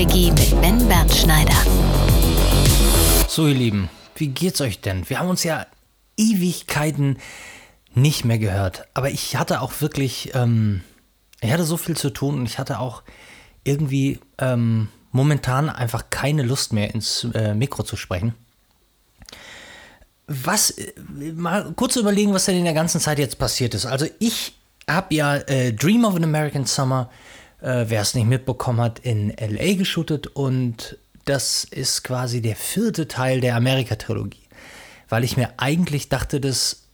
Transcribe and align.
Quickie 0.00 0.30
mit 0.30 0.58
Ben 0.62 0.88
Bernschneider. 0.88 1.52
So, 3.28 3.46
ihr 3.46 3.54
Lieben, 3.54 3.90
wie 4.14 4.28
geht's 4.28 4.62
euch 4.62 4.80
denn? 4.80 5.06
Wir 5.10 5.18
haben 5.18 5.28
uns 5.28 5.44
ja 5.44 5.66
Ewigkeiten 6.16 7.18
nicht 7.92 8.24
mehr 8.24 8.38
gehört. 8.38 8.88
Aber 8.94 9.10
ich 9.10 9.36
hatte 9.36 9.60
auch 9.60 9.82
wirklich, 9.82 10.30
ähm, 10.32 10.80
ich 11.42 11.52
hatte 11.52 11.64
so 11.64 11.76
viel 11.76 11.98
zu 11.98 12.08
tun 12.08 12.38
und 12.38 12.46
ich 12.46 12.58
hatte 12.58 12.78
auch 12.78 13.02
irgendwie 13.62 14.20
ähm, 14.38 14.88
momentan 15.12 15.68
einfach 15.68 16.04
keine 16.08 16.44
Lust 16.44 16.72
mehr 16.72 16.94
ins 16.94 17.26
äh, 17.34 17.52
Mikro 17.52 17.82
zu 17.82 17.96
sprechen. 17.96 18.32
Was, 20.26 20.70
äh, 20.70 20.94
mal 21.34 21.74
kurz 21.76 21.96
überlegen, 21.96 22.32
was 22.32 22.46
denn 22.46 22.56
in 22.56 22.64
der 22.64 22.72
ganzen 22.72 23.02
Zeit 23.02 23.18
jetzt 23.18 23.38
passiert 23.38 23.74
ist. 23.74 23.84
Also 23.84 24.06
ich 24.18 24.54
habe 24.88 25.14
ja 25.14 25.36
äh, 25.36 25.74
Dream 25.74 26.06
of 26.06 26.14
an 26.14 26.24
American 26.24 26.64
Summer, 26.64 27.10
äh, 27.60 27.86
wer 27.88 28.02
es 28.02 28.14
nicht 28.14 28.26
mitbekommen 28.26 28.80
hat, 28.80 28.98
in 29.00 29.30
LA 29.30 29.74
geshootet 29.74 30.26
und 30.28 30.98
das 31.24 31.64
ist 31.64 32.02
quasi 32.02 32.40
der 32.40 32.56
vierte 32.56 33.06
Teil 33.06 33.40
der 33.40 33.56
Amerika-Trilogie. 33.56 34.42
Weil 35.08 35.24
ich 35.24 35.36
mir 35.36 35.50
eigentlich 35.58 36.08
dachte, 36.08 36.40
dass 36.40 36.84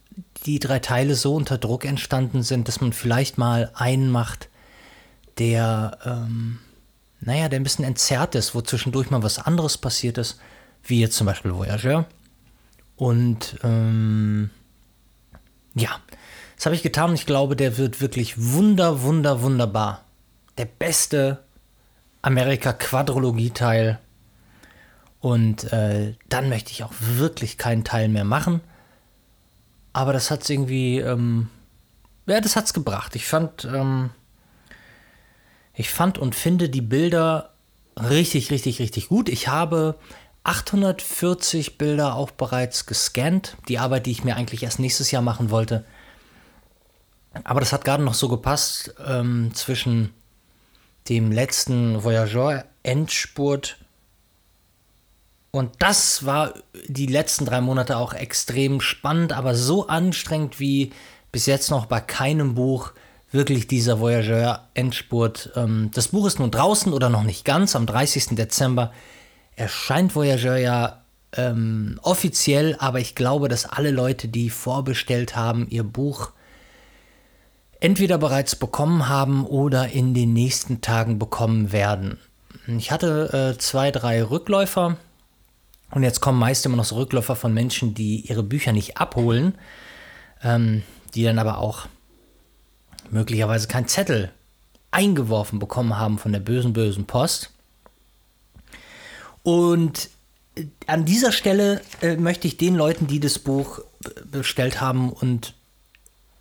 die 0.45 0.59
drei 0.59 0.79
Teile 0.79 1.15
so 1.15 1.35
unter 1.35 1.59
Druck 1.59 1.85
entstanden 1.85 2.43
sind, 2.43 2.69
dass 2.69 2.81
man 2.81 2.93
vielleicht 2.93 3.39
mal 3.39 3.71
einen 3.75 4.11
macht, 4.11 4.49
der, 5.39 5.99
ähm, 6.05 6.59
naja, 7.21 7.49
der 7.49 7.61
ein 7.61 7.63
bisschen 7.63 7.85
entzerrt 7.85 8.35
ist, 8.35 8.55
wo 8.55 8.61
zwischendurch 8.63 9.11
mal 9.11 9.23
was 9.23 9.39
anderes 9.39 9.79
passiert 9.79 10.19
ist, 10.19 10.39
wie 10.83 11.01
jetzt 11.01 11.17
zum 11.17 11.27
Beispiel 11.27 11.55
Voyageur. 11.55 12.07
Und 12.97 13.59
ähm, 13.63 14.51
ja, 15.75 16.01
das 16.57 16.67
habe 16.67 16.75
ich 16.75 16.83
getan 16.83 17.11
und 17.11 17.17
ich 17.17 17.27
glaube, 17.27 17.55
der 17.55 17.77
wird 17.77 18.01
wirklich 18.01 18.41
wunder, 18.41 19.03
wunder, 19.03 19.43
wunderbar. 19.43 20.06
Der 20.59 20.65
beste 20.65 21.45
Amerika-Quadrologie-Teil. 22.23 23.99
Und 25.21 25.73
äh, 25.73 26.15
dann 26.29 26.49
möchte 26.49 26.73
ich 26.73 26.85
auch 26.85 26.93
wirklich 26.99 27.59
keinen 27.59 27.85
Teil 27.85 28.09
mehr 28.09 28.25
machen. 28.25 28.61
Aber 29.93 30.13
das 30.13 30.31
hat 30.31 30.43
es 30.43 30.51
irgendwie, 30.51 30.99
ähm, 30.99 31.49
ja, 32.27 32.41
das 32.41 32.57
hat's 32.57 32.75
gebracht. 32.75 33.17
Ich 33.17 33.27
fand, 33.27 33.65
ähm, 33.65 34.11
ich 35.75 35.91
fand 35.91 36.19
und 36.19 36.35
finde 36.35 36.69
die 36.69 36.83
Bilder 36.83 37.55
richtig, 37.99 38.51
richtig, 38.51 38.79
richtig 38.79 39.09
gut. 39.09 39.29
Ich 39.29 39.49
habe 39.49 39.97
840 40.45 41.79
Bilder 41.79 42.15
auch 42.15 42.31
bereits 42.31 42.87
gescannt. 42.87 43.57
Die 43.69 43.79
Arbeit, 43.79 44.07
die 44.07 44.13
ich 44.13 44.23
mir 44.23 44.37
eigentlich 44.37 44.63
erst 44.63 44.79
nächstes 44.79 45.11
Jahr 45.11 45.23
machen 45.23 45.51
wollte. 45.51 45.85
Aber 47.45 47.61
das 47.61 47.73
hat 47.73 47.85
gerade 47.85 48.03
noch 48.03 48.15
so 48.15 48.29
gepasst 48.29 48.95
ähm, 49.07 49.53
zwischen 49.55 50.13
dem 51.09 51.33
letzten 51.33 52.03
Voyageur-Endspurt. 52.03 53.79
Und 55.51 55.71
das 55.79 56.27
war 56.27 56.55
die 56.87 57.07
letzten 57.07 57.47
drei 57.47 57.61
Monate 57.61 57.97
auch 57.97 58.13
extrem 58.13 58.81
spannend, 58.81 59.33
aber 59.33 59.55
so 59.55 59.87
anstrengend 59.87 60.61
wie 60.61 60.93
bis 61.33 61.47
jetzt 61.47 61.71
noch 61.71 61.87
bei 61.87 62.01
keinem 62.01 62.55
Buch 62.55 62.93
wirklich 63.31 63.67
dieser 63.67 64.01
Voyageur-Endspurt. 64.01 65.53
Ähm, 65.57 65.91
das 65.95 66.09
Buch 66.09 66.27
ist 66.27 66.39
nun 66.39 66.51
draußen 66.51 66.93
oder 66.93 67.09
noch 67.09 67.25
nicht 67.25 67.45
ganz. 67.45 67.75
Am 67.75 67.87
30. 67.87 68.37
Dezember 68.37 68.93
erscheint 69.57 70.15
Voyageur 70.15 70.57
ja 70.57 71.03
ähm, 71.37 71.99
offiziell, 72.03 72.77
aber 72.79 73.01
ich 73.01 73.15
glaube, 73.15 73.49
dass 73.49 73.67
alle 73.67 73.91
Leute, 73.91 74.29
die 74.29 74.51
vorbestellt 74.51 75.37
haben, 75.37 75.67
ihr 75.69 75.85
Buch 75.85 76.33
entweder 77.81 78.19
bereits 78.19 78.57
bekommen 78.57 79.09
haben 79.09 79.47
oder 79.47 79.89
in 79.89 80.15
den 80.15 80.33
nächsten 80.33 80.81
Tagen 80.81 81.19
bekommen 81.19 81.73
werden. 81.73 82.19
Ich 82.67 82.91
hatte 82.91 83.55
äh, 83.55 83.59
zwei, 83.59 83.91
drei 83.91 84.23
Rückläufer 84.23 84.97
und 85.91 86.03
jetzt 86.03 86.21
kommen 86.21 86.39
meist 86.39 86.67
immer 86.67 86.77
noch 86.77 86.85
so 86.85 86.97
Rückläufer 86.97 87.37
von 87.37 87.55
Menschen, 87.55 87.95
die 87.95 88.21
ihre 88.21 88.43
Bücher 88.43 88.73
nicht 88.73 88.97
abholen, 88.97 89.55
ähm, 90.43 90.83
die 91.15 91.23
dann 91.23 91.39
aber 91.39 91.59
auch 91.59 91.87
möglicherweise 93.11 93.69
keinen 93.69 93.89
Zettel 93.89 94.33
eingeworfen 94.91 95.59
bekommen 95.59 95.97
haben 95.99 96.19
von 96.19 96.33
der 96.33 96.41
bösen, 96.41 96.73
bösen 96.73 97.07
Post. 97.07 97.51
Und 99.43 100.09
äh, 100.57 100.65
an 100.87 101.05
dieser 101.05 101.31
Stelle 101.31 101.83
äh, 102.01 102.17
möchte 102.17 102.49
ich 102.49 102.57
den 102.57 102.75
Leuten, 102.75 103.07
die 103.07 103.21
das 103.21 103.39
Buch 103.39 103.81
bestellt 104.31 104.81
haben 104.81 105.13
und 105.13 105.55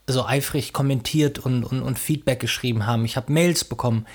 so 0.07 0.25
eifrig 0.25 0.73
kommentiert 0.73 1.39
und, 1.39 1.63
und, 1.63 1.81
und 1.81 1.99
Feedback 1.99 2.39
geschrieben 2.39 2.85
haben. 2.85 3.05
Ich 3.05 3.17
habe 3.17 3.31
Mails 3.31 3.63
bekommen. 3.63 4.05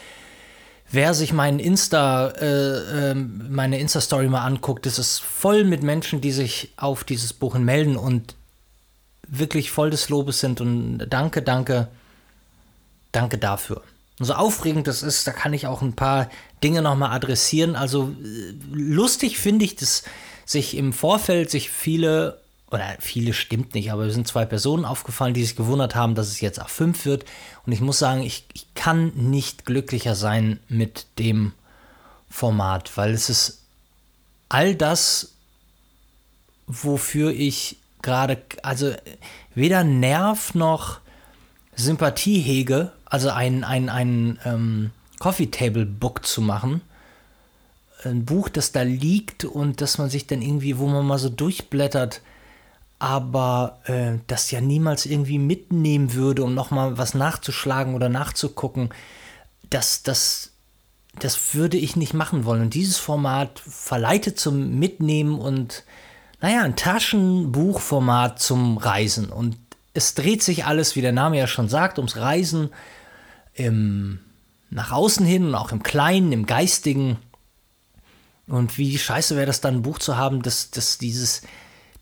Wer 0.93 1.15
sich 1.15 1.33
meinen 1.33 1.61
Insta, 1.61 2.29
äh, 2.29 3.11
äh, 3.11 3.15
meine 3.15 3.79
Insta-Story 3.79 4.29
mal 4.29 4.45
anguckt, 4.45 4.87
ist 4.87 4.99
es 4.99 5.19
voll 5.19 5.65
mit 5.65 5.83
Menschen, 5.83 6.21
die 6.21 6.33
sich 6.33 6.73
auf 6.77 7.05
dieses 7.05 7.33
Buch 7.33 7.57
melden 7.59 7.97
und 7.97 8.35
wirklich 9.27 9.71
voll 9.71 9.91
des 9.91 10.09
Lobes 10.09 10.41
sind. 10.41 10.61
Und 10.61 10.99
danke, 11.09 11.43
danke, 11.43 11.89
danke 13.13 13.39
dafür. 13.39 13.83
Und 14.19 14.27
so 14.27 14.35
aufregend 14.35 14.87
das 14.87 15.03
ist, 15.03 15.27
da 15.27 15.33
kann 15.33 15.55
ich 15.55 15.67
auch 15.67 15.81
ein 15.81 15.95
paar 15.95 16.29
Dinge 16.63 16.83
nochmal 16.83 17.13
adressieren. 17.13 17.77
Also 17.77 18.15
äh, 18.23 18.53
lustig 18.73 19.39
finde 19.39 19.65
ich, 19.65 19.77
dass 19.77 20.03
sich 20.45 20.77
im 20.77 20.93
Vorfeld 20.93 21.51
sich 21.51 21.71
viele 21.71 22.41
oder 22.71 22.97
viele 23.01 23.33
stimmt 23.33 23.75
nicht, 23.75 23.91
aber 23.91 24.05
wir 24.05 24.13
sind 24.13 24.29
zwei 24.29 24.45
Personen 24.45 24.85
aufgefallen, 24.85 25.35
die 25.35 25.45
sich 25.45 25.57
gewundert 25.57 25.95
haben, 25.95 26.15
dass 26.15 26.29
es 26.29 26.41
jetzt 26.41 26.63
A5 26.63 27.05
wird. 27.05 27.25
Und 27.67 27.73
ich 27.73 27.81
muss 27.81 27.99
sagen, 27.99 28.23
ich, 28.23 28.47
ich 28.53 28.73
kann 28.75 29.13
nicht 29.15 29.67
glücklicher 29.67 30.15
sein 30.15 30.61
mit 30.69 31.07
dem 31.19 31.53
Format, 32.29 32.97
weil 32.97 33.11
es 33.11 33.29
ist 33.29 33.63
all 34.49 34.77
das, 34.77 35.33
wofür 36.69 37.31
ich 37.31 37.79
gerade, 38.03 38.41
also 38.63 38.95
weder 39.55 39.83
Nerv 39.83 40.55
noch 40.55 41.01
Sympathie 41.75 42.41
hege, 42.41 42.93
also 43.05 43.31
ein, 43.31 43.65
ein, 43.65 43.89
ein 43.89 44.39
ähm, 44.45 44.91
Coffee 45.19 45.51
Table 45.51 45.87
Book 45.87 46.25
zu 46.25 46.41
machen. 46.41 46.83
Ein 48.05 48.25
Buch, 48.25 48.49
das 48.49 48.73
da 48.73 48.83
liegt 48.83 49.45
und 49.45 49.81
das 49.81 49.99
man 49.99 50.09
sich 50.09 50.27
dann 50.27 50.41
irgendwie, 50.41 50.79
wo 50.79 50.87
man 50.87 51.07
mal 51.07 51.19
so 51.19 51.29
durchblättert, 51.29 52.23
aber 53.01 53.81
äh, 53.87 54.19
das 54.27 54.51
ja 54.51 54.61
niemals 54.61 55.07
irgendwie 55.07 55.39
mitnehmen 55.39 56.13
würde, 56.13 56.45
um 56.45 56.55
nochmal 56.55 56.99
was 56.99 57.15
nachzuschlagen 57.15 57.95
oder 57.95 58.11
nachzugucken, 58.11 58.91
das, 59.71 60.03
das, 60.03 60.51
das 61.19 61.55
würde 61.55 61.79
ich 61.79 61.97
nicht 61.97 62.13
machen 62.13 62.45
wollen. 62.45 62.61
Und 62.61 62.75
dieses 62.75 62.99
Format 62.99 63.59
verleitet 63.59 64.39
zum 64.39 64.79
Mitnehmen 64.79 65.41
und, 65.41 65.85
naja, 66.43 66.63
ein 66.63 66.77
Taschenbuchformat 66.77 68.39
zum 68.39 68.77
Reisen. 68.77 69.31
Und 69.31 69.57
es 69.95 70.15
dreht 70.15 70.43
sich 70.43 70.67
alles, 70.67 70.95
wie 70.95 71.01
der 71.01 71.13
Name 71.13 71.39
ja 71.39 71.47
schon 71.47 71.71
sagt, 71.71 71.99
ums 71.99 72.19
Reisen 72.19 72.69
im, 73.55 74.21
nach 74.69 74.93
außen 74.93 75.25
hin 75.25 75.47
und 75.47 75.55
auch 75.55 75.73
im 75.73 75.83
Kleinen, 75.83 76.33
im 76.33 76.45
Geistigen. 76.45 77.17
Und 78.47 78.77
wie 78.77 78.99
scheiße 78.99 79.37
wäre 79.37 79.47
das 79.47 79.63
dann, 79.63 79.77
ein 79.77 79.83
Buch 79.83 80.01
zu 80.01 80.19
haben, 80.19 80.43
das, 80.43 80.71
das 80.71 80.99
dieses 80.99 81.41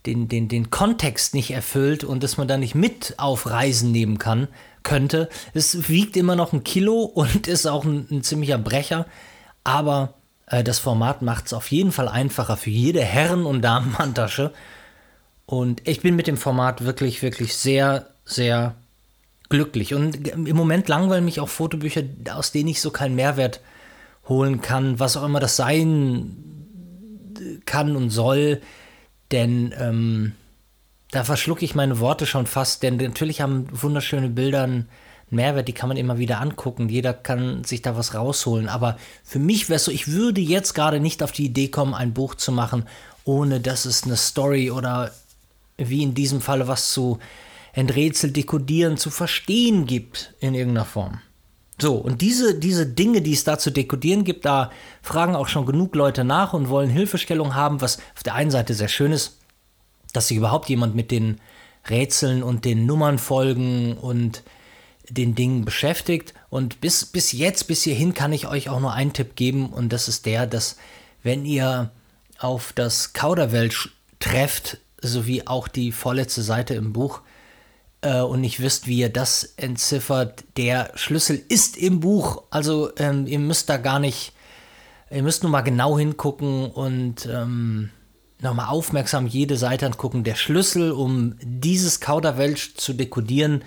den, 0.07 0.29
den, 0.29 0.49
den 0.49 0.71
Kontext 0.71 1.35
nicht 1.35 1.51
erfüllt 1.51 2.05
und 2.05 2.23
dass 2.23 2.37
man 2.37 2.49
da 2.49 2.57
nicht 2.57 2.75
mit 2.75 3.15
auf 3.19 3.51
Reisen 3.51 3.93
nehmen 3.93 4.19
kann, 4.19 4.49
könnte. 4.83 5.29
Es 5.55 5.89
wiegt 5.89 6.17
immer 6.17 6.37
noch 6.37 6.53
ein 6.53 6.65
Kilo 6.65 7.03
und 7.03 7.47
ist 7.47 7.67
auch 7.67 7.85
ein, 7.85 8.07
ein 8.11 8.23
ziemlicher 8.23 8.59
Brecher, 8.59 9.07
aber 9.65 10.15
äh, 10.47 10.65
das 10.65 10.79
Format 10.79 11.23
macht 11.23 11.47
es 11.47 11.53
auf 11.53 11.71
jeden 11.71 11.93
Fall 11.93 12.09
einfacher 12.09 12.57
für 12.57 12.71
jede 12.71 13.03
Herren- 13.03 13.47
und 13.47 13.63
Damenhandtasche. 13.63 14.53
Und 15.47 15.87
ich 15.89 16.01
bin 16.01 16.17
mit 16.17 16.27
dem 16.27 16.37
Format 16.37 16.85
wirklich, 16.85 17.23
wirklich 17.23 17.57
sehr, 17.57 18.11
sehr 18.25 18.75
glücklich. 19.49 19.95
Und 19.95 20.29
im 20.29 20.57
Moment 20.57 20.89
langweilen 20.89 21.25
mich 21.25 21.41
auch 21.41 21.49
Fotobücher, 21.49 22.03
aus 22.35 22.53
denen 22.53 22.69
ich 22.69 22.81
so 22.81 22.91
keinen 22.91 23.15
Mehrwert 23.15 23.61
holen 24.29 24.61
kann, 24.61 25.01
was 25.01 25.17
auch 25.17 25.25
immer 25.25 25.41
das 25.41 25.57
sein 25.57 26.37
kann 27.65 27.97
und 27.97 28.11
soll. 28.11 28.61
Denn 29.33 29.75
ähm, 29.79 30.33
da 31.11 31.25
verschlucke 31.25 31.65
ich 31.65 31.75
meine 31.75 32.01
Worte 32.01 32.27
schon 32.27 32.47
fast, 32.47 32.83
denn 32.83 32.97
natürlich 32.97 33.41
haben 33.41 33.67
wunderschöne 33.71 34.29
Bilder 34.29 34.65
einen 34.65 34.89
Mehrwert, 35.31 35.69
die 35.69 35.75
kann 35.75 35.89
man 35.89 35.99
immer 35.99 36.19
wieder 36.19 36.41
angucken. 36.41 36.89
Jeder 36.89 37.13
kann 37.13 37.65
sich 37.65 37.83
da 37.83 37.97
was 37.97 38.15
rausholen. 38.15 38.69
Aber 38.69 38.97
für 39.25 39.39
mich 39.39 39.69
wäre 39.69 39.77
es 39.77 39.85
so, 39.85 39.91
ich 39.91 40.09
würde 40.09 40.41
jetzt 40.41 40.75
gerade 40.75 41.01
nicht 41.01 41.23
auf 41.23 41.33
die 41.33 41.47
Idee 41.47 41.69
kommen, 41.69 41.95
ein 41.95 42.15
Buch 42.15 42.35
zu 42.35 42.53
machen, 42.53 42.85
ohne 43.25 43.61
dass 43.61 43.85
es 43.85 44.05
eine 44.05 44.17
Story 44.17 44.71
oder 44.71 45.13
wie 45.77 46.03
in 46.03 46.15
diesem 46.15 46.41
Falle 46.41 46.67
was 46.67 46.93
zu 46.93 47.19
enträtseln, 47.73 48.33
dekodieren, 48.33 48.97
zu 48.97 49.11
verstehen 49.11 49.87
gibt 49.87 50.35
in 50.41 50.55
irgendeiner 50.55 50.87
Form. 50.87 51.21
So, 51.81 51.95
und 51.95 52.21
diese, 52.21 52.59
diese 52.59 52.87
Dinge, 52.87 53.23
die 53.23 53.33
es 53.33 53.45
da 53.45 53.59
zu 53.59 53.71
dekodieren 53.71 54.25
gibt, 54.25 54.45
da 54.45 54.73
fragen 55.01 55.37
auch 55.37 55.47
schon 55.47 55.65
genug 55.65 55.95
Leute 55.95 56.25
nach 56.25 56.53
und 56.53 56.69
wollen 56.69 56.91
Hilfestellung 56.91 57.55
haben, 57.55 57.81
was 57.81 57.99
auf 58.17 58.25
der 58.25 58.35
einen 58.35 58.51
Seite 58.51 58.75
sehr 58.75 58.89
schön 58.89 59.13
ist, 59.13 59.39
dass 60.13 60.29
sich 60.29 60.37
überhaupt 60.37 60.69
jemand 60.69 60.97
mit 60.97 61.11
den 61.13 61.41
Rätseln 61.89 62.43
und 62.43 62.65
den 62.65 62.85
Nummern 62.87 63.19
folgen 63.19 63.97
und 63.97 64.43
den 65.09 65.37
Dingen 65.37 65.65
beschäftigt. 65.65 66.35
Und 66.51 66.81
bis, 66.81 67.07
bis 67.07 67.33
jetzt, 67.33 67.69
bis 67.69 67.85
hierhin 67.85 68.13
kann 68.13 68.33
ich 68.33 68.49
euch 68.49 68.69
auch 68.69 68.81
nur 68.81 68.93
einen 68.93 69.13
Tipp 69.13 69.37
geben 69.37 69.71
und 69.71 69.93
das 69.93 70.09
ist 70.09 70.27
der, 70.27 70.47
dass 70.47 70.77
wenn 71.23 71.45
ihr 71.45 71.91
auf 72.39 72.73
das 72.73 73.13
Kauderwelsch 73.13 73.91
trefft, 74.19 74.79
sowie 75.01 75.47
auch 75.47 75.69
die 75.69 75.93
vorletzte 75.93 76.43
Seite 76.43 76.75
im 76.75 76.93
Buch, 76.93 77.21
äh, 78.03 78.21
und 78.21 78.41
nicht 78.41 78.61
wisst, 78.61 78.87
wie 78.87 78.99
ihr 78.99 79.09
das 79.09 79.55
entziffert, 79.57 80.45
der 80.57 80.93
Schlüssel 80.95 81.43
ist 81.49 81.77
im 81.77 82.01
Buch. 82.01 82.45
Also 82.51 82.91
ähm, 82.97 83.27
ihr 83.27 83.39
müsst 83.39 83.69
da 83.69 83.77
gar 83.77 83.99
nicht, 83.99 84.33
ihr 85.11 85.23
müsst 85.23 85.43
nur 85.43 85.53
mal 85.53 85.63
genau 85.63 85.99
hingucken 85.99 86.71
und 86.71 87.27
ähm, 87.27 87.91
nochmal 88.41 88.69
aufmerksam 88.69 89.27
jede 89.27 89.57
Seite 89.57 89.87
angucken. 89.87 90.25
Der 90.25 90.37
Schlüssel, 90.37 90.93
um 90.93 91.37
dieses 91.43 92.01
Kauderwelsch 92.01 92.75
zu 92.75 92.93
dekodieren, 92.93 93.65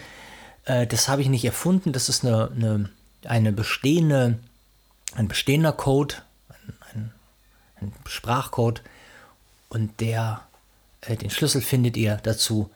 äh, 0.66 0.88
das 0.88 1.08
habe 1.08 1.22
ich 1.22 1.30
nicht 1.30 1.46
erfunden. 1.46 1.92
Das 1.92 2.10
ist 2.10 2.26
eine, 2.26 2.52
eine, 2.52 2.90
eine 3.26 3.52
bestehende, 3.52 4.40
ein 5.14 5.28
bestehender 5.28 5.74
Code, 5.74 6.16
ein, 6.50 6.74
ein, 6.94 7.12
ein 7.82 7.94
Sprachcode. 8.08 8.82
Und 9.70 10.00
der, 10.00 10.42
äh, 11.02 11.18
den 11.18 11.30
Schlüssel 11.30 11.62
findet 11.62 11.98
ihr 11.98 12.20
dazu 12.24 12.70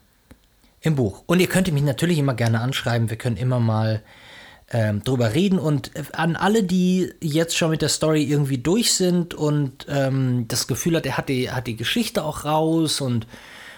im 0.85 0.95
Buch. 0.95 1.23
Und 1.25 1.39
ihr 1.39 1.47
könnt 1.47 1.71
mich 1.71 1.83
natürlich 1.83 2.17
immer 2.17 2.33
gerne 2.33 2.61
anschreiben. 2.61 3.09
Wir 3.09 3.17
können 3.17 3.37
immer 3.37 3.59
mal 3.59 4.01
ähm, 4.71 5.03
drüber 5.03 5.33
reden. 5.33 5.59
Und 5.59 5.95
äh, 5.95 6.03
an 6.13 6.35
alle, 6.35 6.63
die 6.63 7.13
jetzt 7.21 7.57
schon 7.57 7.71
mit 7.71 7.81
der 7.81 7.89
Story 7.89 8.23
irgendwie 8.23 8.57
durch 8.57 8.93
sind 8.93 9.33
und 9.33 9.85
ähm, 9.89 10.47
das 10.47 10.67
Gefühl 10.67 10.95
hat, 10.95 11.05
er 11.05 11.17
hat 11.17 11.29
die, 11.29 11.51
hat 11.51 11.67
die 11.67 11.75
Geschichte 11.75 12.23
auch 12.23 12.45
raus 12.45 13.01
und 13.01 13.27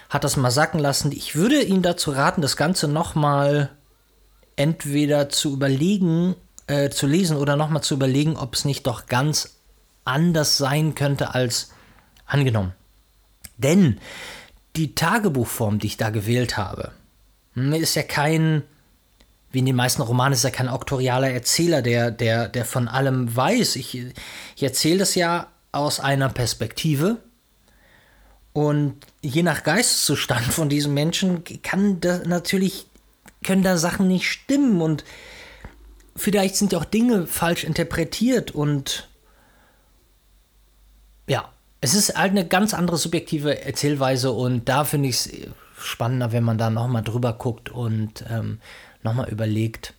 hat 0.08 0.24
das 0.24 0.36
mal 0.36 0.50
sacken 0.50 0.80
lassen, 0.80 1.12
ich 1.12 1.36
würde 1.36 1.60
Ihnen 1.60 1.82
dazu 1.82 2.10
raten, 2.12 2.40
das 2.40 2.56
Ganze 2.56 2.88
nochmal 2.88 3.70
entweder 4.56 5.28
zu 5.28 5.52
überlegen, 5.52 6.34
äh, 6.66 6.88
zu 6.88 7.06
lesen 7.06 7.36
oder 7.36 7.56
nochmal 7.56 7.82
zu 7.82 7.94
überlegen, 7.94 8.36
ob 8.36 8.54
es 8.54 8.64
nicht 8.64 8.86
doch 8.86 9.06
ganz 9.06 9.58
anders 10.04 10.56
sein 10.56 10.94
könnte 10.94 11.34
als 11.34 11.70
angenommen. 12.26 12.72
Denn 13.58 13.98
die 14.78 14.94
Tagebuchform, 14.94 15.78
die 15.78 15.88
ich 15.88 15.96
da 15.96 16.10
gewählt 16.10 16.56
habe, 16.56 16.92
hm, 17.54 17.72
ist 17.74 17.96
ja 17.96 18.02
kein 18.02 18.62
wie 19.50 19.60
in 19.60 19.66
den 19.66 19.76
meisten 19.76 20.02
Romanen 20.02 20.34
ist 20.34 20.44
er 20.44 20.50
kein 20.50 20.68
auktorialer 20.68 21.30
Erzähler, 21.30 21.80
der, 21.80 22.10
der, 22.10 22.48
der 22.48 22.64
von 22.64 22.86
allem 22.86 23.34
weiß. 23.34 23.76
Ich, 23.76 23.94
ich 23.94 24.62
erzähle 24.62 24.98
das 24.98 25.14
ja 25.14 25.48
aus 25.72 26.00
einer 26.00 26.28
Perspektive. 26.28 27.18
Und 28.52 28.96
je 29.22 29.42
nach 29.42 29.62
Geisteszustand 29.62 30.44
von 30.44 30.68
diesem 30.68 30.92
Menschen 30.92 31.44
kann 31.62 32.00
da 32.00 32.18
natürlich, 32.26 32.86
können 33.42 33.62
da 33.62 33.78
Sachen 33.78 34.08
nicht 34.08 34.28
stimmen 34.28 34.82
und 34.82 35.04
vielleicht 36.16 36.56
sind 36.56 36.72
ja 36.72 36.78
auch 36.78 36.84
Dinge 36.84 37.26
falsch 37.26 37.64
interpretiert 37.64 38.50
und 38.50 39.08
ja, 41.26 41.50
es 41.80 41.94
ist 41.94 42.16
halt 42.16 42.32
eine 42.32 42.46
ganz 42.46 42.74
andere 42.74 42.96
subjektive 42.96 43.64
Erzählweise 43.64 44.32
und 44.32 44.68
da 44.68 44.84
finde 44.84 45.08
ich 45.08 45.16
es 45.16 45.30
spannender, 45.78 46.32
wenn 46.32 46.44
man 46.44 46.58
da 46.58 46.70
nochmal 46.70 47.02
drüber 47.02 47.32
guckt 47.32 47.70
und 47.70 48.24
ähm, 48.28 48.60
nochmal 49.02 49.28
überlegt, 49.28 49.94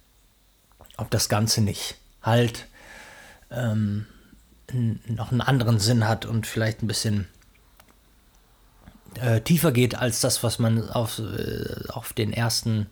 ob 0.98 1.10
das 1.10 1.30
Ganze 1.30 1.62
nicht 1.62 1.96
halt 2.22 2.68
ähm, 3.50 4.06
noch 5.08 5.32
einen 5.32 5.42
anderen 5.42 5.80
Sinn 5.80 6.08
hat 6.08 6.26
und 6.26 6.46
vielleicht 6.46 6.84
ein 6.84 6.88
bisschen 6.88 7.28
äh, 9.16 9.42
tiefer 9.42 9.72
geht 9.72 9.96
als 9.96 10.20
das, 10.20 10.44
was 10.44 10.60
man 10.60 10.90
auf, 10.90 11.20
äh, 11.20 11.88
auf 11.90 12.14
den 12.14 12.34
ersten, 12.34 12.88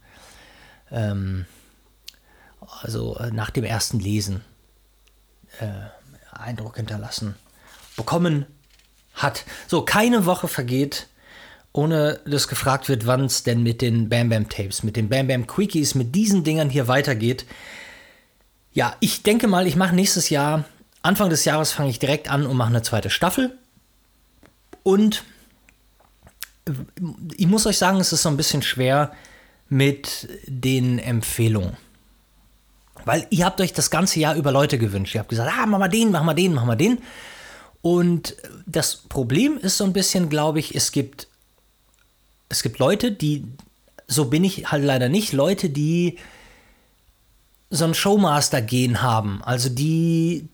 ähm, 0.91 1.45
also 2.81 3.17
äh, 3.17 3.31
nach 3.31 3.49
dem 3.49 3.65
ersten 3.65 3.99
Lesen 3.99 4.41
äh, 5.59 5.67
Eindruck 6.31 6.77
hinterlassen 6.77 7.35
bekommen 7.95 8.45
hat. 9.17 9.45
So, 9.67 9.83
keine 9.83 10.25
Woche 10.25 10.47
vergeht, 10.47 11.07
ohne 11.73 12.19
dass 12.25 12.47
gefragt 12.47 12.89
wird, 12.89 13.05
wann 13.05 13.25
es 13.25 13.43
denn 13.43 13.61
mit 13.61 13.81
den 13.81 14.09
Bam 14.09 14.29
Bam 14.29 14.49
Tapes, 14.49 14.83
mit 14.83 14.95
den 14.95 15.09
Bam 15.09 15.27
Bam 15.27 15.45
Quickies, 15.45 15.95
mit 15.95 16.15
diesen 16.15 16.43
Dingern 16.43 16.69
hier 16.69 16.87
weitergeht. 16.87 17.45
Ja, 18.73 18.95
ich 18.99 19.23
denke 19.23 19.47
mal, 19.47 19.67
ich 19.67 19.75
mache 19.75 19.95
nächstes 19.95 20.29
Jahr, 20.29 20.65
Anfang 21.01 21.29
des 21.29 21.45
Jahres 21.45 21.71
fange 21.71 21.89
ich 21.89 21.99
direkt 21.99 22.29
an 22.29 22.45
und 22.45 22.57
mache 22.57 22.69
eine 22.69 22.81
zweite 22.81 23.09
Staffel. 23.09 23.57
Und 24.83 25.23
ich 27.35 27.47
muss 27.47 27.65
euch 27.65 27.77
sagen, 27.77 27.99
es 27.99 28.11
ist 28.11 28.23
so 28.23 28.29
ein 28.29 28.37
bisschen 28.37 28.61
schwer 28.61 29.11
mit 29.69 30.27
den 30.45 30.99
Empfehlungen. 30.99 31.77
Weil 33.05 33.25
ihr 33.29 33.45
habt 33.45 33.61
euch 33.61 33.73
das 33.73 33.89
ganze 33.89 34.19
Jahr 34.19 34.35
über 34.35 34.51
Leute 34.51 34.77
gewünscht. 34.77 35.15
Ihr 35.15 35.19
habt 35.19 35.29
gesagt, 35.29 35.51
ah, 35.55 35.65
mach 35.65 35.79
mal 35.79 35.87
den, 35.87 36.11
mach 36.11 36.23
mal 36.23 36.33
den, 36.33 36.53
mach 36.53 36.65
mal 36.65 36.75
den. 36.75 36.99
Und 37.81 38.35
das 38.65 38.97
Problem 38.97 39.57
ist 39.57 39.77
so 39.77 39.83
ein 39.83 39.93
bisschen, 39.93 40.29
glaube 40.29 40.59
ich, 40.59 40.75
es 40.75 40.91
gibt 40.91 41.27
es 42.49 42.63
gibt 42.63 42.79
Leute, 42.79 43.11
die, 43.11 43.45
so 44.07 44.25
bin 44.25 44.43
ich 44.43 44.71
halt 44.71 44.83
leider 44.83 45.09
nicht, 45.09 45.33
Leute, 45.33 45.69
die 45.69 46.17
so 47.69 47.85
ein 47.85 47.93
Showmaster-Gen 47.93 49.01
haben. 49.01 49.41
Also 49.43 49.69
die, 49.69 50.47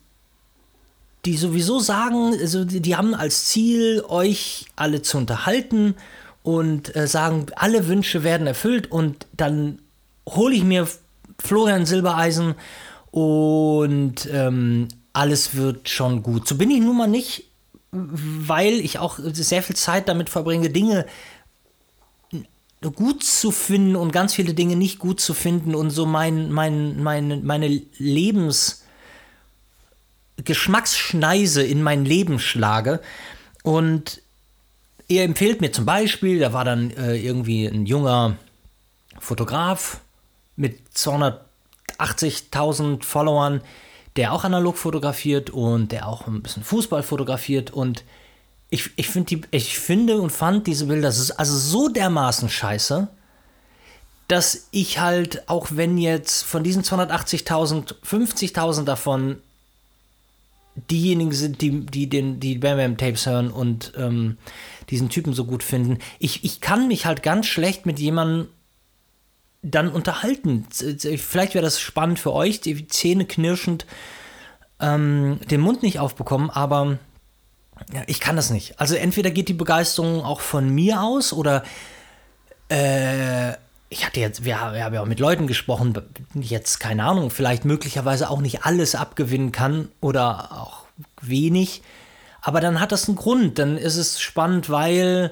die 1.26 1.38
sowieso 1.38 1.80
sagen, 1.80 2.36
also 2.40 2.66
die, 2.66 2.80
die 2.80 2.96
haben 2.96 3.14
als 3.14 3.46
Ziel, 3.46 4.04
euch 4.08 4.66
alle 4.76 5.02
zu 5.04 5.18
unterhalten 5.18 5.96
und 6.42 6.96
äh, 6.96 7.08
sagen, 7.08 7.46
alle 7.56 7.88
Wünsche 7.88 8.24
werden 8.24 8.48
erfüllt 8.48 8.92
und 8.92 9.28
dann 9.34 9.80
hole 10.28 10.56
ich 10.56 10.64
mir 10.64 10.88
Florian 11.40 11.86
Silbereisen 11.86 12.56
und 13.12 14.28
ähm, 14.32 14.88
alles 15.14 15.56
wird 15.56 15.90
schon 15.90 16.24
gut. 16.24 16.48
So 16.48 16.56
bin 16.56 16.72
ich 16.72 16.82
nun 16.82 16.98
mal 16.98 17.08
nicht, 17.08 17.46
weil 17.92 18.74
ich 18.74 19.00
auch 19.00 19.20
sehr 19.22 19.64
viel 19.64 19.76
Zeit 19.76 20.10
damit 20.10 20.30
verbringe, 20.30 20.70
Dinge 20.70 21.06
gut 22.96 23.24
zu 23.24 23.52
finden 23.52 23.96
und 23.96 24.12
ganz 24.12 24.34
viele 24.34 24.54
Dinge 24.54 24.76
nicht 24.76 25.00
gut 25.00 25.22
zu 25.22 25.34
finden 25.34 25.74
und 25.74 25.92
so 25.92 26.06
mein, 26.06 26.52
mein, 26.52 27.02
mein, 27.02 27.46
meine 27.46 27.82
Lebens 27.98 28.84
Geschmacksschneise 30.38 31.64
in 31.64 31.84
mein 31.84 32.06
Leben 32.06 32.40
schlage. 32.40 33.02
Und 33.64 34.22
er 35.08 35.24
empfiehlt 35.24 35.62
mir 35.62 35.72
zum 35.72 35.86
Beispiel, 35.86 36.40
da 36.40 36.54
war 36.54 36.66
dann 36.66 36.92
äh, 36.92 37.16
irgendwie 37.16 37.66
ein 37.66 37.86
junger 37.86 38.38
Fotograf 39.20 40.02
mit 40.56 40.80
280.000 40.96 43.04
Followern, 43.04 43.62
der 44.16 44.34
auch 44.34 44.44
analog 44.44 44.78
fotografiert 44.78 45.50
und 45.50 45.92
der 45.92 46.08
auch 46.08 46.28
ein 46.28 46.42
bisschen 46.42 46.64
Fußball 46.64 47.04
fotografiert. 47.04 47.72
Und 47.72 48.04
ich, 48.70 48.92
ich, 48.96 49.08
find 49.10 49.30
die, 49.30 49.42
ich 49.52 49.80
finde 49.80 50.20
und 50.20 50.32
fand 50.32 50.68
diese 50.68 50.86
Bilder 50.86 51.08
also 51.08 51.34
so 51.38 51.90
dermaßen 51.90 52.50
scheiße, 52.50 53.08
dass 54.28 54.68
ich 54.72 55.00
halt, 55.00 55.50
auch 55.50 55.68
wenn 55.72 55.98
jetzt 55.98 56.44
von 56.44 56.64
diesen 56.64 56.84
280.000, 56.84 57.96
50.000 58.04 58.84
davon 58.84 59.38
diejenigen 60.90 61.34
sind, 61.34 61.62
die, 61.62 61.86
die 61.86 62.10
den, 62.10 62.40
die 62.40 62.58
Bam 62.58 62.78
Bam 62.78 62.98
Tapes 62.98 63.26
hören 63.26 63.52
und 63.52 63.94
ähm, 63.96 64.38
diesen 64.90 65.10
Typen 65.10 65.34
so 65.34 65.46
gut 65.46 65.62
finden, 65.62 66.00
ich, 66.20 66.44
ich 66.44 66.62
kann 66.62 66.88
mich 66.88 67.06
halt 67.06 67.22
ganz 67.22 67.46
schlecht 67.46 67.86
mit 67.86 68.00
jemandem 68.00 68.48
dann 69.64 69.90
unterhalten. 69.90 70.68
Vielleicht 70.70 71.56
wäre 71.56 71.64
das 71.64 71.80
spannend 71.80 72.20
für 72.20 72.34
euch, 72.34 72.62
die 72.62 72.88
Zähne 72.88 73.26
knirschend 73.26 73.86
ähm, 74.80 75.40
den 75.50 75.62
Mund 75.62 75.82
nicht 75.82 76.00
aufbekommen, 76.00 76.50
aber 76.50 77.00
ja, 77.94 78.02
ich 78.08 78.20
kann 78.20 78.36
das 78.36 78.50
nicht. 78.52 78.80
Also 78.80 78.96
entweder 78.96 79.32
geht 79.32 79.50
die 79.50 79.54
Begeisterung 79.54 80.24
auch 80.24 80.42
von 80.42 80.70
mir 80.70 81.02
aus 81.02 81.34
oder 81.34 81.64
äh, 82.70 83.54
ich 83.90 84.06
hatte 84.06 84.20
jetzt, 84.20 84.44
wir, 84.44 84.56
wir 84.74 84.84
haben 84.84 84.94
ja 84.94 85.02
auch 85.02 85.08
mit 85.08 85.20
Leuten 85.20 85.48
gesprochen, 85.48 85.94
jetzt 86.34 86.80
keine 86.80 87.04
Ahnung, 87.06 87.30
vielleicht 87.30 87.64
möglicherweise 87.64 88.30
auch 88.30 88.42
nicht 88.42 88.66
alles 88.66 88.96
abgewinnen 88.96 89.52
kann 89.52 89.90
oder 90.02 90.52
auch 90.52 90.86
wenig. 91.22 91.82
Aber 92.42 92.60
dann 92.60 92.80
hat 92.80 92.92
das 92.92 93.08
einen 93.08 93.16
Grund. 93.16 93.58
Dann 93.58 93.78
ist 93.78 93.96
es 93.96 94.20
spannend, 94.20 94.70
weil 94.70 95.32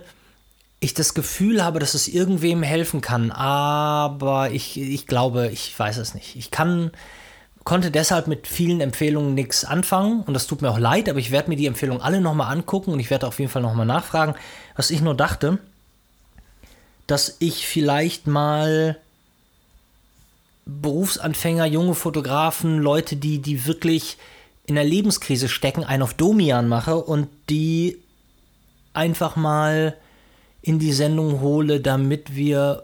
ich 0.81 0.93
das 0.93 1.13
Gefühl 1.13 1.63
habe, 1.63 1.79
dass 1.79 1.93
es 1.93 2.09
irgendwem 2.09 2.63
helfen 2.63 2.99
kann. 2.99 3.31
Aber 3.31 4.51
ich, 4.51 4.79
ich 4.81 5.07
glaube, 5.07 5.49
ich 5.53 5.77
weiß 5.77 5.97
es 5.97 6.13
nicht. 6.13 6.35
Ich 6.35 6.51
kann 6.51 6.91
konnte 7.63 7.91
deshalb 7.91 8.27
mit 8.27 8.47
vielen 8.47 8.81
Empfehlungen 8.81 9.35
nichts 9.35 9.65
anfangen 9.65 10.23
und 10.23 10.33
das 10.33 10.47
tut 10.47 10.63
mir 10.63 10.71
auch 10.71 10.79
leid, 10.79 11.07
aber 11.07 11.19
ich 11.19 11.29
werde 11.29 11.49
mir 11.49 11.55
die 11.55 11.67
Empfehlungen 11.67 12.01
alle 12.01 12.19
nochmal 12.19 12.51
angucken 12.51 12.91
und 12.91 12.99
ich 12.99 13.11
werde 13.11 13.27
auf 13.27 13.39
jeden 13.39 13.51
Fall 13.51 13.61
nochmal 13.61 13.85
nachfragen. 13.85 14.33
Was 14.75 14.89
ich 14.89 15.01
nur 15.01 15.15
dachte, 15.15 15.59
dass 17.05 17.35
ich 17.37 17.67
vielleicht 17.67 18.25
mal 18.25 18.97
Berufsanfänger, 20.65 21.65
junge 21.65 21.93
Fotografen, 21.93 22.79
Leute, 22.79 23.15
die, 23.15 23.39
die 23.39 23.65
wirklich 23.67 24.17
in 24.65 24.75
der 24.75 24.83
Lebenskrise 24.83 25.49
stecken, 25.49 25.83
einen 25.83 26.03
auf 26.03 26.13
Domian 26.13 26.67
mache 26.67 26.97
und 26.97 27.27
die 27.49 27.99
einfach 28.93 29.35
mal 29.35 29.95
in 30.61 30.79
die 30.79 30.93
Sendung 30.93 31.41
hole, 31.41 31.79
damit 31.79 32.35
wir 32.35 32.83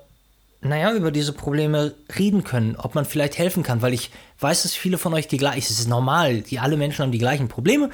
naja, 0.62 0.94
über 0.94 1.12
diese 1.12 1.34
Probleme 1.34 1.94
reden 2.18 2.44
können, 2.44 2.76
ob 2.76 2.96
man 2.96 3.06
vielleicht 3.06 3.38
helfen 3.38 3.64
kann, 3.64 3.82
weil 3.82 3.94
ich 3.94 4.12
weiß, 4.40 4.64
dass 4.64 4.74
viele 4.74 4.98
von 4.98 5.14
euch 5.14 5.28
die 5.28 5.38
gleichen, 5.38 5.60
es 5.60 5.70
ist 5.70 5.88
normal, 5.88 6.42
die 6.42 6.60
alle 6.60 6.78
Menschen 6.78 7.04
haben 7.04 7.12
die 7.12 7.20
gleichen 7.20 7.48
Probleme. 7.48 7.90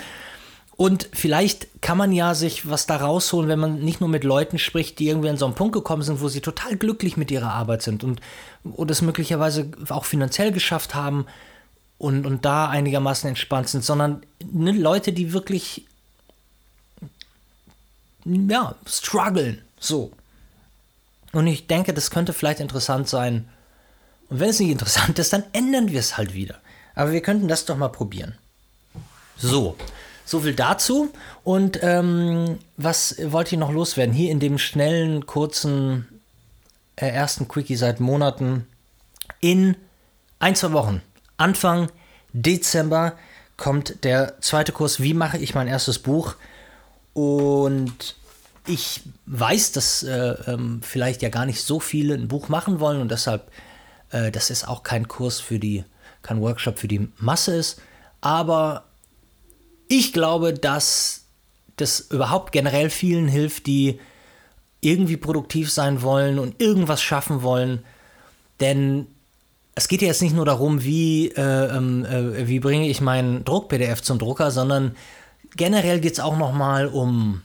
Und 0.75 1.07
vielleicht 1.13 1.67
kann 1.81 1.97
man 1.97 2.11
ja 2.11 2.33
sich 2.33 2.67
was 2.67 2.87
da 2.87 2.95
rausholen, 2.95 3.47
wenn 3.47 3.59
man 3.59 3.79
nicht 3.79 3.99
nur 3.99 4.09
mit 4.09 4.23
Leuten 4.23 4.57
spricht, 4.57 4.97
die 4.97 5.07
irgendwie 5.07 5.29
an 5.29 5.37
so 5.37 5.45
einen 5.45 5.53
Punkt 5.53 5.73
gekommen 5.73 6.01
sind, 6.01 6.19
wo 6.19 6.29
sie 6.29 6.41
total 6.41 6.77
glücklich 6.77 7.15
mit 7.15 7.29
ihrer 7.29 7.51
Arbeit 7.51 7.83
sind 7.83 8.03
und, 8.03 8.21
und 8.63 8.89
es 8.89 9.01
möglicherweise 9.01 9.69
auch 9.89 10.05
finanziell 10.05 10.51
geschafft 10.51 10.95
haben 10.95 11.27
und, 11.99 12.25
und 12.25 12.43
da 12.43 12.69
einigermaßen 12.69 13.29
entspannt 13.29 13.69
sind, 13.69 13.83
sondern 13.83 14.23
ne, 14.43 14.71
Leute, 14.71 15.13
die 15.13 15.31
wirklich, 15.31 15.85
ja, 18.25 18.73
strugglen. 18.87 19.61
So. 19.83 20.11
Und 21.33 21.47
ich 21.47 21.67
denke, 21.67 21.93
das 21.93 22.09
könnte 22.09 22.31
vielleicht 22.31 22.61
interessant 22.61 23.09
sein. 23.09 23.49
Und 24.29 24.39
wenn 24.39 24.49
es 24.49 24.59
nicht 24.59 24.71
interessant 24.71 25.19
ist, 25.19 25.33
dann 25.33 25.43
ändern 25.51 25.89
wir 25.89 25.99
es 25.99 26.15
halt 26.15 26.33
wieder. 26.33 26.55
Aber 26.95 27.11
wir 27.11 27.21
könnten 27.21 27.49
das 27.49 27.65
doch 27.65 27.75
mal 27.75 27.89
probieren. 27.89 28.37
So, 29.35 29.75
so 30.23 30.39
viel 30.39 30.53
dazu. 30.53 31.11
Und 31.43 31.79
ähm, 31.83 32.59
was 32.77 33.15
wollte 33.31 33.55
ich 33.55 33.59
noch 33.59 33.71
loswerden? 33.71 34.13
Hier 34.13 34.31
in 34.31 34.39
dem 34.39 34.57
schnellen, 34.57 35.25
kurzen 35.25 36.07
äh, 36.95 37.07
ersten 37.07 37.49
Quickie 37.49 37.75
seit 37.75 37.99
Monaten. 37.99 38.67
In 39.41 39.75
ein, 40.39 40.55
zwei 40.55 40.71
Wochen, 40.71 41.01
Anfang 41.35 41.91
Dezember, 42.31 43.17
kommt 43.57 44.05
der 44.05 44.39
zweite 44.39 44.71
Kurs. 44.71 45.01
Wie 45.01 45.13
mache 45.13 45.39
ich 45.39 45.55
mein 45.55 45.67
erstes 45.67 45.99
Buch? 45.99 46.35
Und 47.13 48.15
ich 48.67 49.01
weiß, 49.25 49.73
dass 49.73 50.03
äh, 50.03 50.35
ähm, 50.47 50.81
vielleicht 50.81 51.21
ja 51.21 51.29
gar 51.29 51.45
nicht 51.45 51.61
so 51.61 51.79
viele 51.79 52.13
ein 52.13 52.27
Buch 52.27 52.49
machen 52.49 52.79
wollen 52.79 53.01
und 53.01 53.11
deshalb, 53.11 53.51
äh, 54.11 54.31
das 54.31 54.49
ist 54.49 54.67
auch 54.67 54.83
kein 54.83 55.07
Kurs 55.07 55.39
für 55.39 55.59
die, 55.59 55.83
kein 56.21 56.41
Workshop 56.41 56.79
für 56.79 56.87
die 56.87 57.09
Masse 57.17 57.55
ist. 57.55 57.81
Aber 58.21 58.85
ich 59.89 60.13
glaube, 60.13 60.53
dass 60.53 61.25
das 61.75 61.99
überhaupt 61.99 62.51
generell 62.51 62.89
vielen 62.89 63.27
hilft, 63.27 63.67
die 63.67 63.99
irgendwie 64.79 65.17
produktiv 65.17 65.71
sein 65.71 66.01
wollen 66.01 66.39
und 66.39 66.61
irgendwas 66.61 67.01
schaffen 67.01 67.41
wollen. 67.41 67.83
Denn 68.59 69.07
es 69.75 69.87
geht 69.87 70.01
ja 70.01 70.07
jetzt 70.07 70.21
nicht 70.21 70.35
nur 70.35 70.45
darum, 70.45 70.83
wie, 70.83 71.29
äh, 71.29 71.75
ähm, 71.75 72.05
äh, 72.05 72.47
wie 72.47 72.59
bringe 72.59 72.87
ich 72.87 73.01
meinen 73.01 73.43
Druck-PDF 73.43 74.01
zum 74.01 74.19
Drucker, 74.19 74.51
sondern 74.51 74.95
generell 75.55 75.99
geht 75.99 76.13
es 76.13 76.19
auch 76.19 76.37
nochmal 76.37 76.87
um 76.87 77.41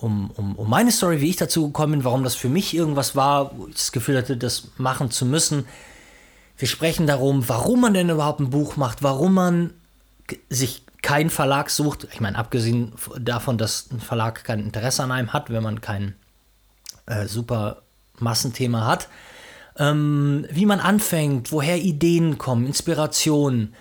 um, 0.00 0.30
um, 0.30 0.56
um 0.56 0.68
meine 0.68 0.92
Story, 0.92 1.20
wie 1.20 1.28
ich 1.28 1.36
dazu 1.36 1.66
gekommen 1.66 1.92
bin, 1.92 2.04
warum 2.04 2.24
das 2.24 2.34
für 2.34 2.48
mich 2.48 2.74
irgendwas 2.74 3.16
war, 3.16 3.56
wo 3.56 3.66
ich 3.66 3.74
das 3.74 3.92
Gefühl 3.92 4.16
hatte, 4.16 4.36
das 4.36 4.68
machen 4.78 5.10
zu 5.10 5.26
müssen. 5.26 5.66
Wir 6.56 6.68
sprechen 6.68 7.06
darum, 7.06 7.48
warum 7.48 7.82
man 7.82 7.94
denn 7.94 8.08
überhaupt 8.08 8.40
ein 8.40 8.50
Buch 8.50 8.76
macht, 8.76 9.02
warum 9.02 9.34
man 9.34 9.74
sich 10.48 10.84
keinen 11.02 11.30
Verlag 11.30 11.70
sucht. 11.70 12.08
Ich 12.12 12.20
meine, 12.20 12.38
abgesehen 12.38 12.92
davon, 13.18 13.58
dass 13.58 13.90
ein 13.90 14.00
Verlag 14.00 14.44
kein 14.44 14.60
Interesse 14.60 15.02
an 15.02 15.12
einem 15.12 15.32
hat, 15.32 15.50
wenn 15.50 15.62
man 15.62 15.80
kein 15.80 16.14
äh, 17.06 17.26
super 17.26 17.82
Massenthema 18.18 18.86
hat. 18.86 19.08
Ähm, 19.78 20.46
wie 20.50 20.66
man 20.66 20.80
anfängt, 20.80 21.52
woher 21.52 21.76
Ideen 21.76 22.38
kommen, 22.38 22.66
Inspirationen. 22.66 23.74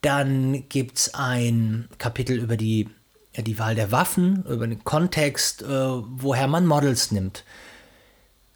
Dann 0.00 0.68
gibt 0.70 0.98
es 0.98 1.14
ein 1.14 1.88
Kapitel 1.98 2.38
über 2.38 2.56
die 2.56 2.88
ja, 3.34 3.42
die 3.42 3.58
Wahl 3.58 3.74
der 3.74 3.92
Waffen, 3.92 4.44
über 4.48 4.66
den 4.66 4.84
Kontext, 4.84 5.62
äh, 5.62 5.66
woher 5.68 6.48
man 6.48 6.66
Models 6.66 7.12
nimmt. 7.12 7.44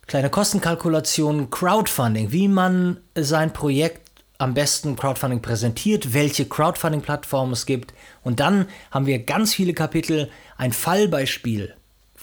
Kleine 0.07 0.31
Kostenkalkulation, 0.31 1.50
Crowdfunding, 1.50 2.33
wie 2.33 2.49
man 2.49 2.99
sein 3.14 3.52
Projekt 3.52 4.04
am 4.38 4.52
besten 4.52 4.97
Crowdfunding 4.97 5.40
präsentiert, 5.40 6.12
welche 6.12 6.45
Crowdfunding-Plattformen 6.45 7.52
es 7.52 7.66
gibt. 7.66 7.95
Und 8.23 8.40
dann 8.40 8.66
haben 8.90 9.07
wir 9.07 9.21
ganz 9.21 9.54
viele 9.54 9.73
Kapitel, 9.73 10.31
ein 10.57 10.73
Fallbeispiel, 10.73 11.75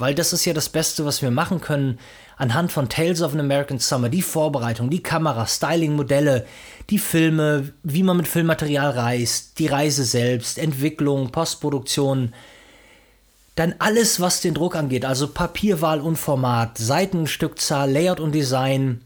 weil 0.01 0.15
das 0.15 0.33
ist 0.33 0.43
ja 0.45 0.53
das 0.53 0.67
Beste, 0.67 1.05
was 1.05 1.21
wir 1.21 1.31
machen 1.31 1.61
können, 1.61 1.99
anhand 2.35 2.71
von 2.71 2.89
Tales 2.89 3.21
of 3.21 3.33
an 3.33 3.39
American 3.39 3.79
Summer, 3.79 4.09
die 4.09 4.21
Vorbereitung, 4.21 4.89
die 4.89 5.03
Kamera, 5.03 5.45
Styling-Modelle, 5.45 6.45
die 6.89 6.97
Filme, 6.97 7.71
wie 7.83 8.03
man 8.03 8.17
mit 8.17 8.27
Filmmaterial 8.27 8.91
reist, 8.91 9.59
die 9.59 9.67
Reise 9.67 10.03
selbst, 10.03 10.57
Entwicklung, 10.57 11.31
Postproduktion, 11.31 12.33
dann 13.55 13.75
alles, 13.79 14.19
was 14.19 14.41
den 14.41 14.53
Druck 14.55 14.75
angeht, 14.75 15.05
also 15.05 15.27
Papierwahl 15.27 16.01
und 16.01 16.17
Format, 16.17 16.77
Seitenstückzahl, 16.77 17.91
Layout 17.91 18.19
und 18.19 18.33
Design, 18.33 19.01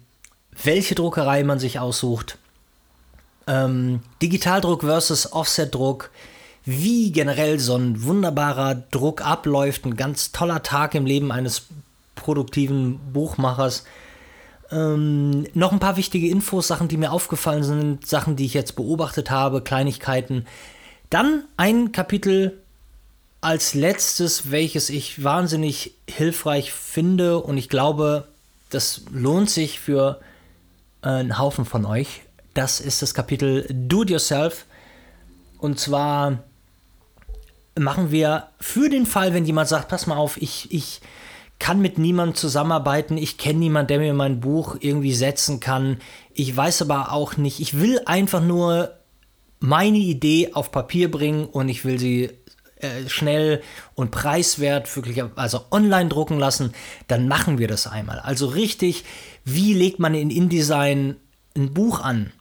welche 0.64 0.96
Druckerei 0.96 1.44
man 1.44 1.60
sich 1.60 1.80
aussucht, 1.80 2.38
ähm, 3.48 4.02
Digitaldruck 4.22 4.82
versus 4.82 5.34
Offsetdruck, 5.34 6.10
wie 6.65 7.12
generell 7.12 7.60
so 7.60 7.75
ein 7.75 8.03
wunderbarer 8.03 8.75
Druck 8.75 9.22
abläuft, 9.25 9.86
ein 9.86 9.95
ganz 9.95 10.31
toller 10.31 10.63
Tag 10.63 10.95
im 10.95 11.05
Leben 11.05 11.31
eines 11.31 11.67
produktiven 12.15 13.00
Buchmachers. 13.13 13.86
Ähm, 14.72 15.45
noch 15.53 15.72
ein 15.72 15.79
paar 15.79 15.95
wichtige 15.95 16.27
Infos, 16.27 16.67
Sachen, 16.67 16.88
die 16.88 16.98
mir 16.98 17.12
aufgefallen 17.12 17.63
sind, 17.63 18.07
Sachen, 18.07 18.36
die 18.36 18.45
ich 18.45 18.55
jetzt 18.55 18.75
beobachtet 18.75 19.29
habe, 19.29 19.62
Kleinigkeiten. 19.62 20.48
Dann 21.12 21.43
ein 21.55 21.91
Kapitel 21.91 22.60
als 23.41 23.75
letztes, 23.75 24.50
welches 24.50 24.89
ich 24.89 25.24
wahnsinnig 25.24 25.93
hilfreich 26.10 26.74
finde 26.74 27.39
und 27.39 27.57
ich 27.57 27.69
glaube, 27.69 28.27
das 28.72 29.03
lohnt 29.12 29.51
sich 29.51 29.79
für 29.79 30.19
einen 31.03 31.38
Haufen 31.38 31.65
von 31.65 31.86
euch. 31.86 32.24
Das 32.55 32.79
ist 32.79 33.03
das 33.03 33.13
Kapitel 33.13 33.67
Do 33.69 34.01
It 34.01 34.10
Yourself. 34.10 34.65
Und 35.60 35.79
zwar 35.79 36.39
machen 37.77 38.12
wir 38.12 38.50
für 38.60 38.89
den 38.89 39.05
Fall, 39.05 39.34
wenn 39.34 39.46
jemand 39.46 39.67
sagt, 39.67 39.89
pass 39.89 40.08
mal 40.08 40.17
auf, 40.17 40.41
ich, 40.41 40.72
ich 40.72 41.01
kann 41.60 41.82
mit 41.82 41.98
niemandem 41.98 42.36
zusammenarbeiten, 42.36 43.17
ich 43.17 43.38
kenne 43.38 43.60
niemanden, 43.60 43.88
der 43.88 44.00
mir 44.00 44.13
mein 44.13 44.39
Buch 44.39 44.77
irgendwie 44.79 45.13
setzen 45.13 45.60
kann. 45.60 45.98
Ich 46.34 46.55
weiß 46.55 46.82
aber 46.82 47.12
auch 47.12 47.38
nicht, 47.38 47.60
ich 47.60 47.79
will 47.79 48.01
einfach 48.05 48.41
nur 48.41 48.91
meine 49.60 49.98
Idee 49.98 50.51
auf 50.53 50.72
Papier 50.72 51.10
bringen 51.10 51.46
und 51.46 51.70
ich 51.70 51.86
will 51.86 51.98
sie 51.98 52.29
äh, 52.77 53.08
schnell 53.08 53.62
und 53.94 54.12
preiswert 54.12 54.94
wirklich 54.96 55.24
also 55.36 55.62
online 55.72 56.10
drucken 56.10 56.38
lassen, 56.38 56.74
dann 57.08 57.27
machen 57.27 57.58
wir 57.58 57.67
das 57.67 57.88
einmal. 57.88 58.20
Also 58.20 58.48
richtig, 58.48 59.05
wie 59.44 59.74
legt 59.74 60.00
man 60.00 60.13
in 60.13 60.29
InDesign 60.29 61.15
ein 61.55 61.74
Buch 61.74 62.01
an? 62.01 62.32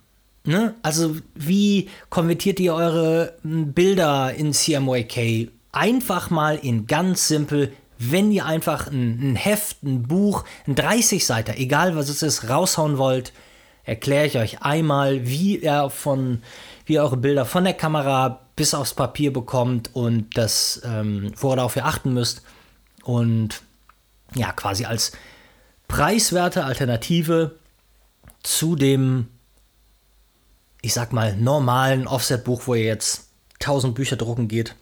Ne? 0.45 0.75
Also 0.83 1.17
wie 1.35 1.89
konvertiert 2.11 2.61
ihr 2.61 2.75
eure 2.75 3.35
hm, 3.43 3.73
Bilder 3.73 4.35
in 4.35 4.53
CMYK? 4.53 5.51
Einfach 5.73 6.31
mal 6.31 6.57
in 6.57 6.87
ganz 6.87 7.29
simpel 7.29 7.73
wenn 7.99 8.33
ihr 8.33 8.47
einfach 8.47 8.89
ein, 8.89 9.33
ein 9.33 9.37
Heft, 9.37 9.83
ein 9.83 10.03
Buch, 10.03 10.45
ein 10.67 10.75
30-Seiter, 10.75 11.57
egal 11.57 11.97
was 11.97 12.09
es 12.09 12.23
ist, 12.23 12.49
raushauen 12.49 12.99
wollt, 12.99 13.33
erkläre 13.85 14.27
ich 14.27 14.39
euch 14.39 14.63
einmal, 14.63 15.27
wie 15.27 15.59
ihr 15.59 15.91
von, 15.91 16.43
wie 16.87 16.95
ihr 16.95 17.03
eure 17.03 17.17
Bilder 17.17 17.45
von 17.45 17.65
der 17.65 17.75
Kamera 17.75 18.41
bis 18.57 18.75
aufs 18.75 18.95
Papier 18.95 19.33
bekommt 19.33 19.91
und 19.95 20.37
das, 20.37 20.81
ähm, 20.85 21.33
worauf 21.37 21.77
ihr 21.77 21.85
achten 21.85 22.15
müsst. 22.15 22.43
Und 23.03 23.63
ja, 24.35 24.53
quasi 24.53 24.85
als 24.87 25.13
preiswerte 25.89 26.65
Alternative 26.65 27.57
zu 28.43 28.77
dem, 28.77 29.29
ich 30.85 30.93
sag 30.93 31.15
mal, 31.15 31.35
normalen 31.35 32.07
Offset-Buch, 32.07 32.63
wo 32.67 32.75
ihr 32.75 32.85
jetzt 32.85 33.29
1000 33.61 33.95
Bücher 33.95 34.17
drucken 34.17 34.49
geht. 34.49 34.75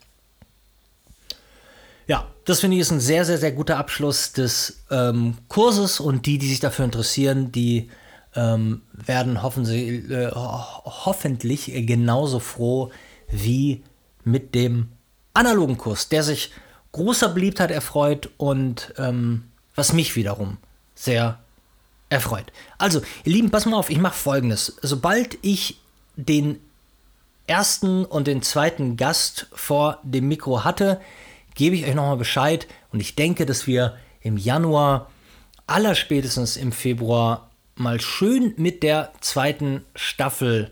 Ja, 2.07 2.27
das 2.43 2.59
finde 2.59 2.75
ich 2.75 2.81
ist 2.81 2.91
ein 2.91 2.99
sehr, 2.99 3.23
sehr, 3.23 3.37
sehr 3.37 3.53
guter 3.53 3.77
Abschluss 3.77 4.33
des 4.33 4.83
ähm, 4.91 5.37
Kurses 5.47 6.01
und 6.01 6.25
die, 6.25 6.37
die 6.37 6.49
sich 6.49 6.59
dafür 6.59 6.83
interessieren, 6.83 7.53
die 7.53 7.89
ähm, 8.35 8.81
werden 8.91 9.41
hoffen 9.41 9.63
sie, 9.63 9.99
äh, 10.11 10.31
hoffentlich 10.33 11.71
genauso 11.73 12.39
froh 12.39 12.91
wie 13.29 13.83
mit 14.25 14.53
dem 14.55 14.89
analogen 15.33 15.77
Kurs, 15.77 16.09
der 16.09 16.23
sich 16.23 16.51
großer 16.91 17.29
Beliebtheit 17.29 17.71
erfreut 17.71 18.29
und 18.35 18.93
ähm, 18.97 19.45
was 19.75 19.93
mich 19.93 20.17
wiederum 20.17 20.57
sehr 20.95 21.39
erfreut. 22.09 22.51
Also, 22.77 23.01
ihr 23.23 23.33
Lieben, 23.33 23.51
pass 23.51 23.65
mal 23.65 23.77
auf, 23.77 23.89
ich 23.89 23.97
mache 23.99 24.15
folgendes. 24.15 24.75
Sobald 24.81 25.37
ich 25.41 25.79
den 26.15 26.59
ersten 27.47 28.05
und 28.05 28.27
den 28.27 28.41
zweiten 28.41 28.97
Gast 28.97 29.47
vor 29.53 29.99
dem 30.03 30.27
Mikro 30.27 30.63
hatte, 30.63 31.01
gebe 31.55 31.75
ich 31.75 31.85
euch 31.85 31.95
nochmal 31.95 32.17
Bescheid 32.17 32.67
und 32.91 32.99
ich 32.99 33.15
denke, 33.15 33.45
dass 33.45 33.67
wir 33.67 33.97
im 34.21 34.37
Januar, 34.37 35.09
allerspätestens 35.67 36.57
im 36.57 36.71
Februar, 36.71 37.49
mal 37.75 37.99
schön 37.99 38.53
mit 38.57 38.83
der 38.83 39.11
zweiten 39.21 39.83
Staffel 39.95 40.71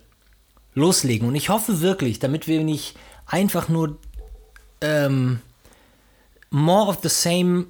loslegen. 0.73 1.27
Und 1.27 1.35
ich 1.35 1.49
hoffe 1.49 1.81
wirklich, 1.81 2.19
damit 2.19 2.47
wir 2.47 2.63
nicht 2.63 2.95
einfach 3.25 3.69
nur 3.69 3.97
ähm, 4.81 5.41
more 6.49 6.89
of 6.89 6.99
the 7.01 7.09
same 7.09 7.67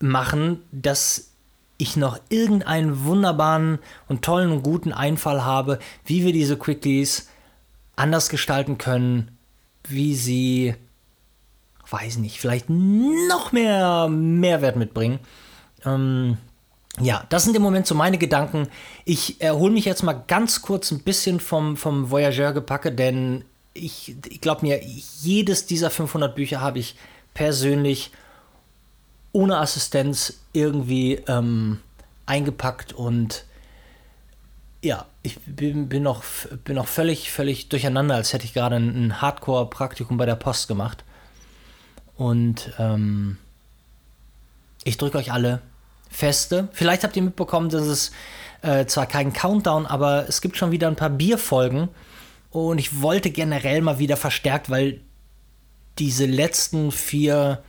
machen, 0.00 0.62
dass 0.72 1.30
ich 1.76 1.96
noch 1.96 2.18
irgendeinen 2.28 3.04
wunderbaren 3.04 3.78
und 4.08 4.22
tollen 4.22 4.52
und 4.52 4.62
guten 4.62 4.92
Einfall 4.92 5.44
habe, 5.44 5.78
wie 6.04 6.24
wir 6.24 6.32
diese 6.32 6.56
Quickies 6.56 7.28
anders 7.96 8.28
gestalten 8.28 8.78
können, 8.78 9.36
wie 9.88 10.14
sie, 10.14 10.74
weiß 11.90 12.18
nicht, 12.18 12.40
vielleicht 12.40 12.66
noch 12.68 13.52
mehr 13.52 14.08
Mehrwert 14.08 14.76
mitbringen. 14.76 15.18
Ähm, 15.84 16.38
ja, 17.00 17.24
das 17.28 17.44
sind 17.44 17.56
im 17.56 17.62
Moment 17.62 17.86
so 17.86 17.94
meine 17.94 18.18
Gedanken. 18.18 18.68
Ich 19.04 19.40
erhole 19.40 19.72
mich 19.72 19.84
jetzt 19.84 20.02
mal 20.02 20.24
ganz 20.26 20.62
kurz 20.62 20.92
ein 20.92 21.02
bisschen 21.02 21.40
vom, 21.40 21.76
vom 21.76 22.10
Voyageur-Gepacke, 22.10 22.92
denn 22.92 23.44
ich, 23.72 24.14
ich 24.28 24.40
glaube 24.40 24.64
mir, 24.64 24.80
jedes 24.84 25.66
dieser 25.66 25.90
500 25.90 26.34
Bücher 26.34 26.60
habe 26.60 26.78
ich 26.78 26.94
persönlich 27.34 28.12
ohne 29.34 29.58
Assistenz 29.58 30.40
irgendwie 30.52 31.16
ähm, 31.26 31.80
eingepackt 32.24 32.92
und 32.92 33.44
ja, 34.80 35.06
ich 35.22 35.38
bin, 35.40 35.88
bin, 35.88 36.02
noch, 36.02 36.22
bin 36.64 36.76
noch 36.76 36.86
völlig, 36.86 37.30
völlig 37.30 37.68
durcheinander, 37.68 38.14
als 38.14 38.32
hätte 38.32 38.44
ich 38.44 38.54
gerade 38.54 38.76
ein, 38.76 39.20
Hardcore-Praktikum 39.20 40.18
bei 40.18 40.26
der 40.26 40.36
Post 40.36 40.68
gemacht. 40.68 41.04
Und 42.16 42.72
ähm, 42.78 43.38
ich 44.84 44.98
drücke 44.98 45.18
euch 45.18 45.32
alle 45.32 45.62
Feste. 46.10 46.68
Vielleicht 46.72 47.02
habt 47.02 47.16
ihr 47.16 47.22
mitbekommen, 47.22 47.70
dass 47.70 47.86
es 47.86 48.12
äh, 48.60 48.84
zwar 48.84 49.06
kein 49.06 49.32
Countdown, 49.32 49.86
aber 49.86 50.28
es 50.28 50.42
gibt 50.42 50.58
schon 50.58 50.70
wieder 50.70 50.86
ein 50.86 50.96
paar 50.96 51.10
Bierfolgen. 51.10 51.88
Und 52.50 52.78
ich 52.78 53.00
wollte 53.00 53.30
generell 53.30 53.80
mal 53.80 53.98
wieder 53.98 54.18
verstärkt, 54.18 54.68
weil 54.68 55.00
diese 55.98 56.26
letzten 56.26 56.92
vier 56.92 57.62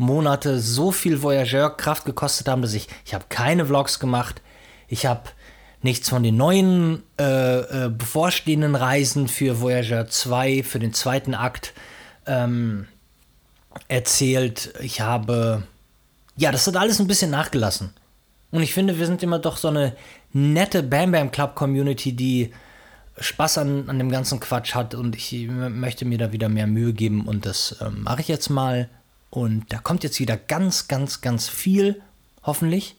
Monate 0.00 0.60
so 0.60 0.92
viel 0.92 1.22
Voyageur-Kraft 1.22 2.04
gekostet 2.04 2.48
haben, 2.48 2.62
dass 2.62 2.74
ich, 2.74 2.88
ich 3.04 3.14
habe 3.14 3.26
keine 3.28 3.66
Vlogs 3.66 3.98
gemacht. 3.98 4.40
Ich 4.88 5.06
habe 5.06 5.22
nichts 5.82 6.08
von 6.08 6.22
den 6.22 6.36
neuen 6.36 7.02
äh, 7.18 7.60
äh, 7.60 7.88
bevorstehenden 7.90 8.74
Reisen 8.74 9.28
für 9.28 9.60
Voyageur 9.60 10.08
2, 10.08 10.62
für 10.62 10.78
den 10.78 10.92
zweiten 10.92 11.34
Akt 11.34 11.74
ähm, 12.26 12.86
erzählt. 13.88 14.72
Ich 14.80 15.00
habe 15.00 15.64
ja, 16.40 16.50
das 16.50 16.66
hat 16.66 16.76
alles 16.76 16.98
ein 16.98 17.06
bisschen 17.06 17.30
nachgelassen. 17.30 17.90
Und 18.50 18.62
ich 18.62 18.72
finde, 18.72 18.98
wir 18.98 19.04
sind 19.04 19.22
immer 19.22 19.38
doch 19.38 19.58
so 19.58 19.68
eine 19.68 19.94
nette 20.32 20.82
Bam 20.82 21.12
Bam 21.12 21.30
Club 21.30 21.54
Community, 21.54 22.14
die 22.14 22.52
Spaß 23.18 23.58
an, 23.58 23.90
an 23.90 23.98
dem 23.98 24.10
ganzen 24.10 24.40
Quatsch 24.40 24.74
hat. 24.74 24.94
Und 24.94 25.14
ich 25.16 25.32
möchte 25.48 26.06
mir 26.06 26.16
da 26.16 26.32
wieder 26.32 26.48
mehr 26.48 26.66
Mühe 26.66 26.94
geben. 26.94 27.26
Und 27.26 27.44
das 27.44 27.76
ähm, 27.82 28.04
mache 28.04 28.22
ich 28.22 28.28
jetzt 28.28 28.48
mal. 28.48 28.88
Und 29.30 29.72
da 29.72 29.78
kommt 29.78 30.02
jetzt 30.02 30.18
wieder 30.18 30.36
ganz, 30.36 30.88
ganz, 30.88 31.20
ganz 31.20 31.48
viel, 31.48 32.02
hoffentlich. 32.42 32.96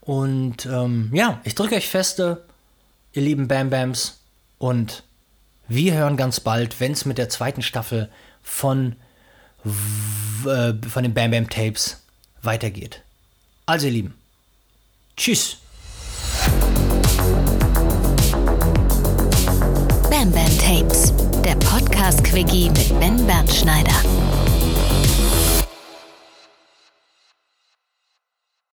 Und 0.00 0.66
ähm, 0.66 1.10
ja, 1.12 1.40
ich 1.44 1.54
drücke 1.54 1.76
euch 1.76 1.88
feste, 1.88 2.44
ihr 3.12 3.22
lieben 3.22 3.46
Bam 3.46 3.70
Bams. 3.70 4.18
Und 4.58 5.04
wir 5.68 5.94
hören 5.94 6.16
ganz 6.16 6.40
bald, 6.40 6.80
wenn 6.80 6.92
es 6.92 7.04
mit 7.04 7.16
der 7.16 7.28
zweiten 7.28 7.62
Staffel 7.62 8.10
von, 8.42 8.96
äh, 10.44 10.72
von 10.88 11.02
den 11.04 11.14
Bam 11.14 11.30
Bam 11.30 11.48
Tapes 11.48 12.02
weitergeht. 12.42 13.02
Also 13.66 13.86
ihr 13.86 13.92
Lieben, 13.92 14.14
tschüss. 15.16 15.58
Bam 20.10 20.32
Bam 20.32 20.58
Tapes, 20.58 21.12
der 21.44 21.54
Podcast-Quickie 21.54 22.70
mit 22.70 22.98
Ben 22.98 23.24
Bernschneider. 23.26 23.94